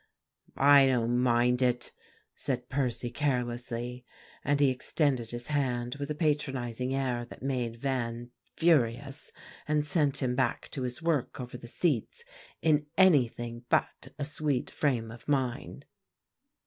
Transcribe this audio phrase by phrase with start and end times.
[0.57, 1.91] "I don't mind it,"
[2.33, 4.03] said Percy carelessly;
[4.43, 9.31] and he extended his hand with a patronizing air that made Van furious,
[9.67, 12.23] and sent him back to his work over the seats
[12.63, 15.85] in anything but a sweet frame of mind.